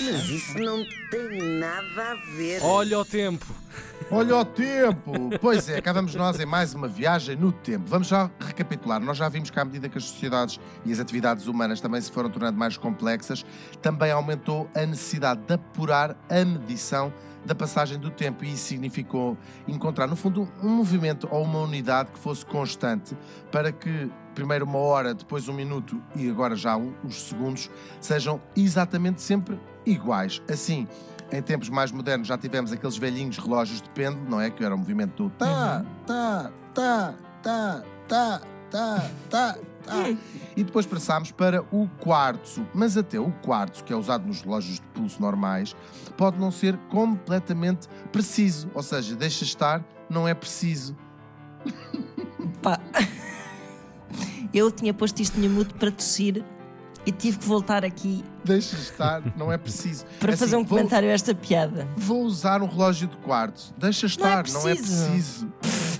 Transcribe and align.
Mas 0.00 0.28
isso 0.28 0.58
não 0.58 0.84
tem 1.10 1.58
nada 1.58 2.12
a 2.12 2.14
ver. 2.36 2.62
Olha 2.62 3.00
o 3.00 3.04
tempo. 3.04 3.46
Olha 4.10 4.36
o 4.38 4.44
tempo! 4.44 5.12
Pois 5.40 5.68
é, 5.68 5.82
cá 5.82 5.92
vamos 5.92 6.14
nós 6.14 6.38
em 6.40 6.46
mais 6.46 6.72
uma 6.72 6.88
viagem 6.88 7.36
no 7.36 7.52
tempo. 7.52 7.84
Vamos 7.86 8.08
já 8.08 8.30
recapitular. 8.40 9.00
Nós 9.00 9.18
já 9.18 9.28
vimos 9.28 9.50
que 9.50 9.58
à 9.58 9.64
medida 9.64 9.88
que 9.88 9.98
as 9.98 10.04
sociedades 10.04 10.58
e 10.86 10.92
as 10.92 11.00
atividades 11.00 11.46
humanas 11.46 11.80
também 11.80 12.00
se 12.00 12.10
foram 12.10 12.30
tornando 12.30 12.56
mais 12.56 12.76
complexas, 12.76 13.44
também 13.82 14.10
aumentou 14.10 14.70
a 14.74 14.86
necessidade 14.86 15.42
de 15.42 15.54
apurar 15.54 16.16
a 16.30 16.44
medição 16.44 17.12
da 17.44 17.54
passagem 17.54 17.98
do 17.98 18.10
tempo 18.10 18.44
e 18.44 18.52
isso 18.52 18.64
significou 18.64 19.36
encontrar, 19.66 20.06
no 20.06 20.16
fundo, 20.16 20.48
um 20.62 20.68
movimento 20.68 21.28
ou 21.30 21.42
uma 21.42 21.60
unidade 21.60 22.10
que 22.12 22.18
fosse 22.18 22.46
constante 22.46 23.16
para 23.50 23.72
que 23.72 24.10
primeiro 24.34 24.64
uma 24.64 24.78
hora, 24.78 25.12
depois 25.12 25.48
um 25.48 25.52
minuto 25.52 26.00
e 26.14 26.30
agora 26.30 26.54
já 26.54 26.76
uns 26.76 27.28
segundos 27.28 27.70
sejam 28.00 28.40
exatamente 28.56 29.20
sempre 29.20 29.58
iguais. 29.90 30.42
Assim, 30.50 30.86
em 31.30 31.42
tempos 31.42 31.68
mais 31.68 31.92
modernos 31.92 32.28
já 32.28 32.38
tivemos 32.38 32.72
aqueles 32.72 32.96
velhinhos 32.96 33.38
relógios 33.38 33.82
de 33.82 33.88
pêndulo, 33.90 34.28
não 34.28 34.40
é? 34.40 34.50
Que 34.50 34.64
era 34.64 34.74
o 34.74 34.78
movimento 34.78 35.24
do 35.24 35.30
tá, 35.30 35.84
tá, 36.06 36.50
tá, 36.74 37.14
tá, 37.42 37.84
tá, 38.08 38.42
tá, 38.70 39.10
tá, 39.28 39.58
tá. 39.84 40.08
E 40.56 40.64
depois 40.64 40.86
passámos 40.86 41.30
para 41.30 41.62
o 41.70 41.88
quartzo. 42.00 42.66
Mas 42.74 42.96
até 42.96 43.18
o 43.18 43.30
quartzo, 43.42 43.84
que 43.84 43.92
é 43.92 43.96
usado 43.96 44.26
nos 44.26 44.40
relógios 44.40 44.76
de 44.76 44.86
pulso 44.94 45.20
normais, 45.20 45.76
pode 46.16 46.38
não 46.38 46.50
ser 46.50 46.76
completamente 46.90 47.88
preciso. 48.10 48.70
Ou 48.74 48.82
seja, 48.82 49.14
deixa 49.14 49.44
estar, 49.44 49.84
não 50.08 50.26
é 50.26 50.34
preciso. 50.34 50.96
Pá. 52.62 52.80
Eu 54.52 54.70
tinha 54.70 54.94
posto 54.94 55.20
isto 55.20 55.38
em 55.38 55.48
mute 55.48 55.74
para 55.74 55.90
tossir 55.90 56.42
e 57.08 57.12
tive 57.12 57.38
que 57.38 57.46
voltar 57.46 57.84
aqui 57.84 58.22
Deixa 58.44 58.76
estar, 58.76 59.22
não 59.36 59.50
é 59.50 59.56
preciso. 59.58 60.04
para 60.20 60.32
Assim, 60.34 60.40
fazer 60.40 60.56
um 60.56 60.64
vou- 60.64 60.76
comentário 60.78 61.08
a 61.08 61.12
esta 61.12 61.34
piada. 61.34 61.88
Vou 61.96 62.22
usar 62.22 62.62
um 62.62 62.66
relógio 62.66 63.08
de 63.08 63.16
quartzo. 63.18 63.74
Deixa 63.78 64.06
estar, 64.06 64.44
não 64.48 64.68
é 64.68 64.74
preciso. 64.74 65.48
preciso. 65.60 65.98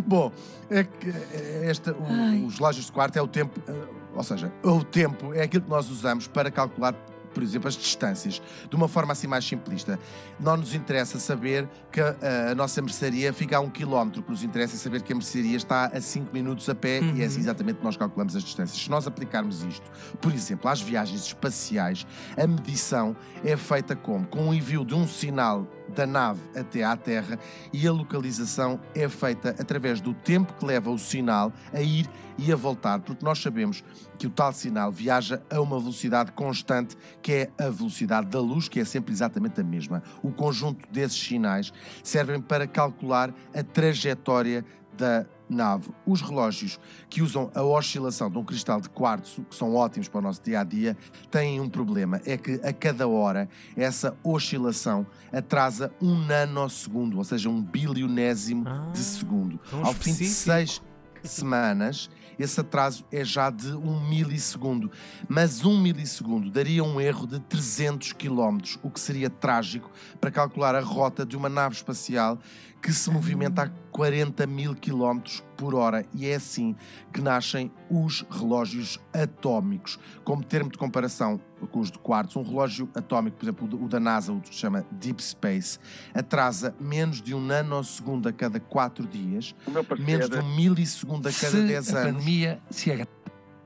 Bom, 0.06 0.32
é 0.70 0.84
que 0.84 1.08
é, 1.08 1.66
esta, 1.70 1.92
o- 1.92 2.46
os 2.46 2.56
relógios 2.58 2.86
de 2.86 2.92
quarto 2.92 3.16
é 3.16 3.22
o 3.22 3.26
tempo, 3.28 3.60
eh, 3.68 3.74
ou 4.14 4.22
seja, 4.22 4.52
o 4.62 4.82
tempo 4.84 5.32
é 5.34 5.42
aquilo 5.42 5.64
que 5.64 5.70
nós 5.70 5.88
usamos 5.90 6.26
para 6.26 6.50
calcular, 6.50 6.94
por 7.34 7.42
exemplo, 7.42 7.68
as 7.68 7.74
distâncias, 7.74 8.40
de 8.70 8.76
uma 8.76 8.88
forma 8.88 9.12
assim 9.12 9.26
mais 9.26 9.44
simplista. 9.44 9.98
Não 10.38 10.56
nos 10.56 10.74
interessa 10.74 11.18
saber 11.18 11.68
que 11.90 12.00
eh, 12.00 12.48
a 12.52 12.54
nossa 12.54 12.80
mercearia 12.80 13.32
fica 13.32 13.56
a 13.56 13.60
um 13.60 13.68
quilómetro, 13.68 14.20
o 14.20 14.24
que 14.24 14.30
nos 14.30 14.44
interessa 14.44 14.76
é 14.76 14.78
saber 14.78 15.02
que 15.02 15.12
a 15.12 15.16
mercearia 15.16 15.56
está 15.56 15.86
a 15.86 16.00
5 16.00 16.32
minutos 16.32 16.68
a 16.68 16.74
pé 16.74 17.00
e 17.00 17.22
é 17.22 17.24
assim 17.26 17.40
exatamente 17.40 17.78
que 17.78 17.84
nós 17.84 17.96
calculamos 17.96 18.36
as 18.36 18.42
distâncias. 18.42 18.80
Se 18.80 18.90
nós 18.90 19.06
aplicarmos 19.06 19.62
isto, 19.64 19.90
por 20.20 20.32
exemplo, 20.32 20.70
às 20.70 20.80
viagens 20.80 21.26
espaciais, 21.26 22.06
a 22.36 22.46
medição 22.46 23.16
é 23.44 23.56
feita 23.56 23.96
como? 23.96 24.26
Com 24.26 24.48
o 24.48 24.54
envio 24.54 24.84
de 24.84 24.94
um 24.94 25.06
sinal 25.06 25.66
da 25.88 26.06
nave 26.06 26.40
até 26.56 26.82
à 26.82 26.96
Terra 26.96 27.38
e 27.72 27.86
a 27.86 27.92
localização 27.92 28.80
é 28.94 29.08
feita 29.08 29.50
através 29.50 30.00
do 30.00 30.14
tempo 30.14 30.54
que 30.54 30.64
leva 30.64 30.90
o 30.90 30.98
sinal 30.98 31.52
a 31.72 31.80
ir 31.80 32.08
e 32.36 32.52
a 32.52 32.56
voltar, 32.56 33.00
porque 33.00 33.24
nós 33.24 33.40
sabemos 33.40 33.84
que 34.18 34.26
o 34.26 34.30
tal 34.30 34.52
sinal 34.52 34.90
viaja 34.90 35.42
a 35.50 35.60
uma 35.60 35.78
velocidade 35.78 36.32
constante, 36.32 36.96
que 37.22 37.32
é 37.32 37.50
a 37.58 37.70
velocidade 37.70 38.28
da 38.28 38.40
luz, 38.40 38.68
que 38.68 38.80
é 38.80 38.84
sempre 38.84 39.12
exatamente 39.12 39.60
a 39.60 39.64
mesma. 39.64 40.02
O 40.22 40.32
conjunto 40.32 40.88
desses 40.90 41.18
sinais 41.18 41.72
servem 42.02 42.40
para 42.40 42.66
calcular 42.66 43.32
a 43.54 43.62
trajetória 43.62 44.64
da 44.96 45.26
nave. 45.54 45.88
Os 46.06 46.20
relógios 46.20 46.78
que 47.08 47.22
usam 47.22 47.50
a 47.54 47.62
oscilação 47.62 48.30
de 48.30 48.36
um 48.36 48.44
cristal 48.44 48.80
de 48.80 48.88
quartzo, 48.90 49.42
que 49.44 49.54
são 49.56 49.74
ótimos 49.74 50.08
para 50.08 50.18
o 50.18 50.22
nosso 50.22 50.42
dia 50.42 50.60
a 50.60 50.64
dia, 50.64 50.96
têm 51.30 51.60
um 51.60 51.68
problema: 51.68 52.20
é 52.26 52.36
que 52.36 52.60
a 52.62 52.72
cada 52.72 53.06
hora 53.08 53.48
essa 53.76 54.16
oscilação 54.22 55.06
atrasa 55.32 55.92
um 56.02 56.14
nanosegundo, 56.26 57.18
ou 57.18 57.24
seja, 57.24 57.48
um 57.48 57.62
bilionésimo 57.62 58.64
Ah, 58.66 58.90
de 58.92 58.98
segundo. 58.98 59.58
Ao 59.72 59.92
fim 59.94 60.12
de 60.12 60.24
específico. 60.24 60.34
seis 60.34 60.82
semanas, 61.24 62.10
esse 62.38 62.60
atraso 62.60 63.04
é 63.10 63.24
já 63.24 63.50
de 63.50 63.72
um 63.72 64.00
milissegundo. 64.08 64.90
Mas 65.28 65.64
um 65.64 65.80
milissegundo 65.80 66.50
daria 66.50 66.82
um 66.82 67.00
erro 67.00 67.26
de 67.26 67.40
300 67.40 68.12
quilómetros, 68.12 68.78
o 68.82 68.90
que 68.90 69.00
seria 69.00 69.30
trágico 69.30 69.90
para 70.20 70.30
calcular 70.30 70.74
a 70.74 70.80
rota 70.80 71.24
de 71.24 71.36
uma 71.36 71.48
nave 71.48 71.74
espacial 71.74 72.38
que 72.82 72.92
se 72.92 73.10
movimenta 73.10 73.62
a 73.62 73.68
40 73.90 74.46
mil 74.46 74.74
quilómetros 74.74 75.42
por 75.56 75.74
hora. 75.74 76.04
E 76.12 76.26
é 76.26 76.34
assim 76.34 76.76
que 77.12 77.20
nascem 77.20 77.72
os 77.88 78.26
relógios 78.30 79.00
atómicos. 79.12 79.98
Como 80.22 80.44
termo 80.44 80.70
de 80.70 80.76
comparação 80.76 81.40
com 81.66 81.80
os 81.80 81.90
de 81.90 81.98
quartzo, 81.98 82.38
um 82.38 82.42
relógio 82.42 82.88
atómico, 82.94 83.36
por 83.36 83.44
exemplo, 83.44 83.68
o 83.84 83.88
da- 83.88 84.00
NASA, 84.00 84.32
o 84.32 84.40
que 84.40 84.48
se 84.48 84.54
chama 84.60 84.84
Deep 84.92 85.22
Space, 85.22 85.78
atrasa 86.14 86.74
menos 86.80 87.20
de 87.22 87.34
um 87.34 87.40
nanosegundo 87.40 88.28
a 88.28 88.32
cada 88.32 88.58
4 88.60 89.06
dias, 89.06 89.54
menos 89.98 90.28
de 90.28 90.38
um 90.38 90.54
milissegundo 90.56 91.28
a 91.28 91.32
cada 91.32 91.50
Se 91.52 91.62
10 91.66 91.94
a 91.94 91.98
anos. 92.00 92.12
pandemia 92.14 92.60
se 92.70 92.90
agra- 92.92 93.08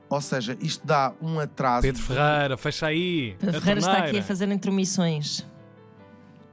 Ou 0.09 0.21
seja, 0.21 0.57
isto 0.59 0.85
dá 0.87 1.13
um 1.21 1.39
atraso. 1.39 1.83
Pedro 1.83 2.01
Ferreira, 2.01 2.57
fecha 2.57 2.87
aí. 2.87 3.35
Pedro 3.39 3.59
Ferreira 3.61 3.79
está 3.79 3.91
aqui 3.91 4.01
torneira. 4.01 4.19
a 4.19 4.27
fazer 4.27 4.51
intromissões. 4.51 5.45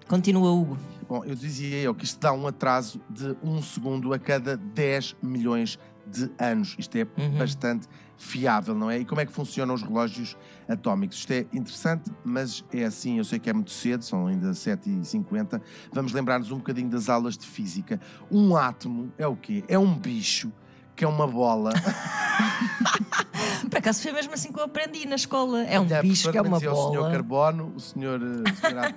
Continua, 0.09 0.51
Hugo. 0.53 0.79
Bom, 1.09 1.25
eu 1.25 1.35
dizia 1.35 1.77
eu 1.79 1.95
que 1.95 2.05
isto 2.05 2.19
dá 2.21 2.33
um 2.33 2.47
atraso 2.47 3.01
de 3.09 3.37
um 3.43 3.63
segundo 3.63 4.13
a 4.13 4.19
cada 4.19 4.57
10 4.57 5.17
milhões 5.23 5.71
de 5.71 5.96
anos. 6.39 6.75
Isto 6.79 6.97
é 6.97 7.07
Uhum. 7.19 7.39
bastante 7.39 7.87
fiável, 8.17 8.75
não 8.75 8.91
é? 8.91 8.99
E 9.01 9.05
como 9.05 9.21
é 9.21 9.27
que 9.27 9.33
funcionam 9.33 9.75
os 9.75 9.83
relógios 9.83 10.37
atómicos? 10.69 11.19
Isto 11.19 11.33
é 11.33 11.41
interessante, 11.53 12.11
mas 12.25 12.65
é 12.73 12.85
assim, 12.85 13.19
eu 13.19 13.25
sei 13.25 13.39
que 13.39 13.51
é 13.51 13.53
muito 13.53 13.71
cedo, 13.71 14.03
são 14.03 14.27
ainda 14.27 14.53
7h50. 14.55 15.61
Vamos 15.93 16.13
lembrar-nos 16.13 16.51
um 16.51 16.57
bocadinho 16.57 16.89
das 16.89 17.09
aulas 17.09 17.37
de 17.37 17.47
física. 17.47 18.01
Um 18.31 18.57
átomo 18.57 19.13
é 19.19 19.27
o 19.27 19.37
quê? 19.37 19.63
É 19.69 19.79
um 19.79 19.95
bicho 19.95 20.51
que 20.95 21.05
é 21.05 21.09
uma 21.09 21.27
bola. 21.27 21.73
Por 23.71 23.79
acaso 23.79 24.03
foi 24.03 24.13
mesmo 24.13 24.33
assim 24.35 24.51
que 24.53 24.59
eu 24.59 24.65
aprendi 24.65 25.07
na 25.07 25.17
escola. 25.17 25.63
É 25.65 25.79
um 25.79 25.85
Olha, 25.85 26.01
bicho 26.03 26.31
que 26.31 26.39
é 26.39 26.41
uma 26.43 26.57
dizia 26.59 26.73
O 26.73 26.89
senhor 26.89 27.01
bola. 27.03 27.11
carbono, 27.13 27.73
o 27.77 27.81
senhor, 27.81 28.21
o 28.23 28.57
senhor. 28.57 28.95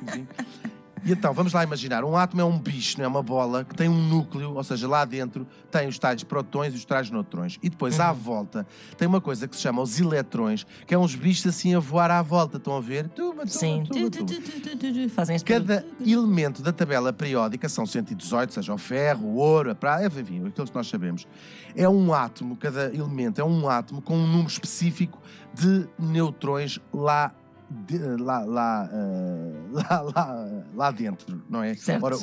E 1.05 1.11
então, 1.11 1.33
vamos 1.33 1.53
lá 1.53 1.63
imaginar, 1.63 2.03
um 2.03 2.15
átomo 2.17 2.41
é 2.41 2.45
um 2.45 2.57
bicho, 2.59 2.97
não 2.97 3.05
é 3.05 3.07
uma 3.07 3.23
bola, 3.23 3.63
que 3.63 3.75
tem 3.75 3.87
um 3.87 4.01
núcleo, 4.07 4.53
ou 4.55 4.63
seja, 4.63 4.87
lá 4.87 5.05
dentro 5.05 5.47
tem 5.71 5.87
os 5.87 5.97
tais 5.97 6.23
protões 6.23 6.73
e 6.73 6.77
os 6.77 6.85
tais 6.85 7.09
neutrões. 7.09 7.57
E 7.63 7.69
depois, 7.69 7.97
Uhum. 7.99 8.05
à 8.05 8.11
volta, 8.11 8.67
tem 8.97 9.07
uma 9.07 9.21
coisa 9.21 9.47
que 9.47 9.55
se 9.55 9.61
chama 9.61 9.81
os 9.81 9.99
eletrões, 9.99 10.65
que 10.85 10.93
é 10.93 10.97
uns 10.97 11.15
bichos 11.15 11.47
assim 11.47 11.73
a 11.75 11.79
voar 11.79 12.11
à 12.11 12.21
volta, 12.21 12.57
estão 12.57 12.75
a 12.75 12.81
ver? 12.81 13.09
Sim. 13.47 13.83
tuma, 13.85 14.09
Tu, 14.09 14.09
tu, 14.11 14.25
tuma. 14.25 14.41
tu, 14.41 14.61
tu, 14.61 14.77
tu, 14.77 14.93
tu. 14.93 15.09
Fazem 15.09 15.35
este 15.35 15.45
Cada 15.45 15.85
elemento 16.05 16.61
da 16.61 16.71
tabela 16.73 17.11
periódica, 17.13 17.67
são 17.69 17.85
118, 17.85 18.53
seja 18.53 18.73
o 18.73 18.77
ferro, 18.77 19.27
o 19.27 19.35
ouro, 19.37 19.71
a 19.71 19.75
prata, 19.75 20.19
enfim, 20.19 20.45
aqueles 20.47 20.69
que 20.69 20.75
nós 20.75 20.87
sabemos, 20.87 21.27
é 21.75 21.87
um 21.87 22.13
átomo, 22.13 22.55
cada 22.55 22.93
elemento 22.93 23.39
é 23.39 23.43
um 23.43 23.67
átomo 23.69 24.01
com 24.01 24.15
um 24.17 24.27
número 24.27 24.47
específico 24.49 25.19
de 25.53 25.87
neutrões 25.97 26.79
lá, 26.93 27.31
de- 27.69 27.99
lá, 28.21 28.39
lá, 28.45 28.89
eh, 28.91 29.53
lá, 29.71 30.01
lá, 30.01 30.48
lá 30.79 30.91
dentro, 30.91 31.43
não 31.49 31.61
é? 31.61 31.75
Certo. 31.75 32.01
Ora, 32.05 32.15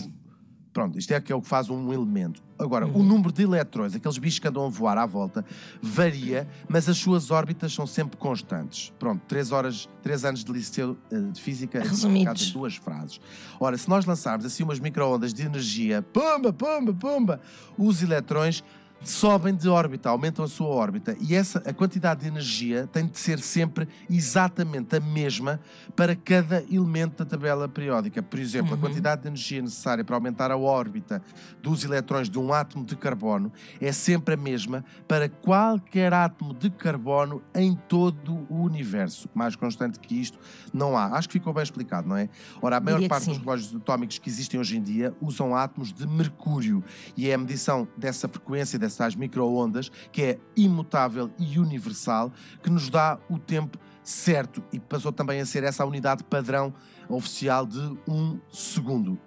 pronto, 0.72 0.98
isto 0.98 1.12
é 1.12 1.20
que 1.20 1.30
é 1.30 1.36
o 1.36 1.42
que 1.42 1.48
faz 1.48 1.68
um 1.68 1.92
elemento. 1.92 2.42
Agora, 2.58 2.86
o 2.86 2.90
Uhum. 2.98 3.02
número 3.04 3.30
de 3.30 3.42
eletrões, 3.42 3.94
aqueles 3.94 4.16
bichos 4.16 4.38
que 4.38 4.48
andam 4.48 4.64
a 4.64 4.68
voar 4.70 4.96
à 4.96 5.04
volta, 5.04 5.44
varia, 5.82 6.48
mas 6.66 6.88
as 6.88 6.96
suas 6.96 7.30
órbitas 7.30 7.74
são 7.74 7.86
sempre 7.86 8.16
constantes. 8.16 8.94
Pronto, 8.98 9.20
três 9.28 9.52
horas, 9.52 9.88
três 10.02 10.24
anos 10.24 10.42
de 10.42 10.50
liceu 10.50 10.96
eh, 11.12 11.20
de 11.20 11.40
física, 11.40 11.80
Resumidos. 11.80 12.48
em 12.48 12.52
duas 12.54 12.76
frases. 12.76 13.20
Ora, 13.60 13.76
se 13.76 13.86
nós 13.90 14.06
lançarmos 14.06 14.46
assim 14.46 14.62
umas 14.62 14.80
microondas 14.80 15.34
de 15.34 15.42
energia, 15.42 16.00
pumba, 16.00 16.50
pumba, 16.50 16.94
pumba, 16.94 17.40
os 17.76 18.02
eletrões 18.02 18.64
sobem 19.02 19.54
de 19.54 19.68
órbita, 19.68 20.08
aumentam 20.08 20.44
a 20.44 20.48
sua 20.48 20.66
órbita 20.68 21.16
e 21.20 21.34
essa 21.34 21.58
a 21.60 21.72
quantidade 21.72 22.22
de 22.22 22.26
energia 22.26 22.88
tem 22.92 23.06
de 23.06 23.18
ser 23.18 23.38
sempre 23.38 23.86
exatamente 24.10 24.96
a 24.96 25.00
mesma 25.00 25.60
para 25.94 26.16
cada 26.16 26.62
elemento 26.70 27.22
da 27.22 27.30
tabela 27.30 27.68
periódica. 27.68 28.22
Por 28.22 28.38
exemplo, 28.40 28.72
a 28.72 28.74
Uhum. 28.74 28.80
quantidade 28.80 29.22
de 29.22 29.28
energia 29.28 29.62
necessária 29.62 30.02
para 30.04 30.16
aumentar 30.16 30.50
a 30.50 30.56
órbita 30.56 31.22
dos 31.62 31.84
eletrões 31.84 32.28
de 32.28 32.38
um 32.38 32.52
átomo 32.52 32.84
de 32.84 32.96
carbono 32.96 33.52
é 33.80 33.92
sempre 33.92 34.34
a 34.34 34.36
mesma 34.36 34.84
para 35.06 35.28
qualquer 35.28 36.12
átomo 36.12 36.52
de 36.52 36.68
carbono 36.70 37.42
em 37.54 37.74
todo 37.88 38.46
o 38.50 38.62
universo. 38.62 39.28
Mais 39.34 39.54
constante 39.54 40.00
que 40.00 40.20
isto 40.20 40.38
não 40.72 40.96
há. 40.96 41.16
Acho 41.16 41.28
que 41.28 41.34
ficou 41.34 41.52
bem 41.52 41.62
explicado, 41.62 42.08
não 42.08 42.16
é? 42.16 42.28
Ora, 42.60 42.78
a 42.78 42.80
maior 42.80 42.96
Diria 42.96 43.08
parte 43.08 43.26
dos 43.28 43.38
relógios 43.38 43.74
atómicos 43.74 44.18
que 44.18 44.28
existem 44.28 44.58
hoje 44.58 44.76
em 44.76 44.82
dia 44.82 45.14
usam 45.20 45.54
átomos 45.54 45.92
de 45.92 46.06
mercúrio 46.06 46.82
e 47.16 47.28
é 47.30 47.34
a 47.34 47.38
medição 47.38 47.86
dessa 47.96 48.26
frequência, 48.28 48.78
dessas 48.86 48.96
tais 48.96 49.14
microondas, 49.14 49.90
que 50.10 50.22
é 50.22 50.38
imutável 50.56 51.30
e 51.38 51.58
universal, 51.58 52.32
que 52.62 52.70
nos 52.70 52.88
dá 52.88 53.18
o 53.28 53.38
tempo 53.38 53.78
certo 54.02 54.62
e 54.72 54.78
passou 54.78 55.12
também 55.12 55.40
a 55.40 55.46
ser 55.46 55.64
essa 55.64 55.84
unidade 55.84 56.22
padrão 56.24 56.72
oficial 57.08 57.66
de 57.66 57.80
um 58.08 58.38
segundo. 58.50 59.18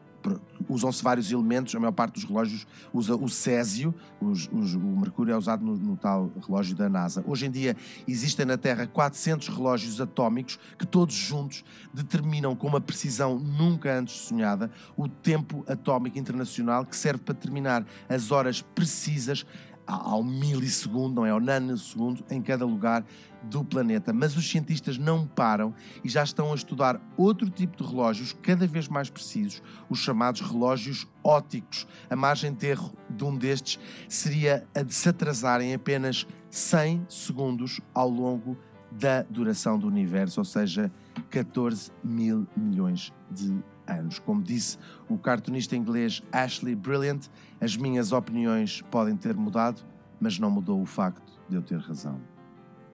Usam-se 0.67 1.03
vários 1.03 1.31
elementos, 1.31 1.73
a 1.73 1.79
maior 1.79 1.91
parte 1.91 2.13
dos 2.13 2.23
relógios 2.23 2.67
usa 2.93 3.15
o 3.15 3.29
césio, 3.29 3.93
os, 4.21 4.49
os, 4.51 4.75
o 4.75 4.79
mercúrio 4.79 5.33
é 5.33 5.37
usado 5.37 5.63
no, 5.65 5.75
no, 5.75 5.97
tal 5.97 6.31
relógio 6.45 6.75
da 6.75 6.89
NASA. 6.89 7.23
Hoje 7.25 7.45
em 7.45 7.51
dia 7.51 7.75
existem 8.07 8.45
na 8.45 8.57
Terra 8.57 8.85
400 8.87 9.47
relógios 9.47 9.99
atómicos 9.99 10.59
que 10.77 10.85
todos 10.85 11.15
juntos 11.15 11.63
determinam 11.93 12.55
com 12.55 12.67
uma 12.67 12.81
precisão 12.81 13.39
nunca 13.39 13.97
antes 13.97 14.15
sonhada 14.15 14.69
o 14.95 15.07
tempo 15.07 15.63
atómico 15.67 16.17
internacional 16.17 16.85
que 16.85 16.95
serve 16.95 17.23
para 17.23 17.33
determinar 17.33 17.85
as 18.07 18.31
horas 18.31 18.61
precisas 18.61 19.45
ao 19.89 20.23
milissegundo, 20.23 21.15
não 21.15 21.25
é? 21.25 21.31
Ao 21.31 21.39
nanosegundo 21.39 22.23
em 22.29 22.41
cada 22.41 22.65
lugar 22.65 23.03
do 23.43 23.63
planeta. 23.63 24.13
Mas 24.13 24.37
os 24.37 24.49
cientistas 24.49 24.97
não 24.97 25.25
param 25.25 25.73
e 26.03 26.09
já 26.09 26.23
estão 26.23 26.51
a 26.51 26.55
estudar 26.55 27.01
outro 27.17 27.49
tipo 27.49 27.81
de 27.81 27.89
relógios 27.89 28.33
cada 28.41 28.67
vez 28.67 28.87
mais 28.87 29.09
precisos, 29.09 29.61
os 29.89 29.99
chamados 29.99 30.41
relógios 30.41 31.07
óticos. 31.23 31.87
A 32.09 32.15
margem 32.15 32.53
de 32.53 32.67
erro 32.67 32.93
de 33.09 33.23
um 33.23 33.35
destes 33.35 33.79
seria 34.07 34.67
a 34.75 34.83
de 34.83 34.93
se 34.93 35.09
atrasar 35.09 35.61
em 35.61 35.73
apenas 35.73 36.27
100 36.51 37.05
segundos 37.09 37.81
ao 37.93 38.09
longo 38.09 38.57
da 38.91 39.23
duração 39.23 39.77
do 39.77 39.87
universo, 39.87 40.39
ou 40.39 40.45
seja, 40.45 40.91
14 41.29 41.91
mil 42.03 42.47
milhões 42.55 43.13
de 43.29 43.57
anos. 43.87 44.19
Como 44.19 44.41
disse 44.41 44.77
o 45.07 45.17
cartunista 45.17 45.75
inglês 45.75 46.23
Ashley 46.31 46.75
Brilliant, 46.75 47.27
as 47.59 47.75
minhas 47.75 48.11
opiniões 48.11 48.81
podem 48.89 49.15
ter 49.15 49.35
mudado, 49.35 49.81
mas 50.19 50.39
não 50.39 50.49
mudou 50.49 50.81
o 50.81 50.85
facto 50.85 51.39
de 51.47 51.55
eu 51.55 51.61
ter 51.61 51.79
razão. 51.79 52.19